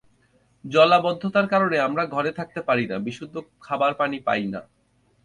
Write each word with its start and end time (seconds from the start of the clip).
জলাবদ্ধতার 0.65 1.45
কারণে 1.47 1.77
আমরা 1.79 2.03
ঘরে 2.05 2.31
থাকতে 2.31 2.59
পারি 2.61 2.85
না, 2.87 2.95
বিশুদ্ধ 2.99 3.35
খাবার 3.61 3.91
পানি 3.93 4.17
পাই 4.27 4.43
না। 4.53 4.61